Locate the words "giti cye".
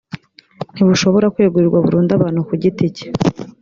2.61-3.07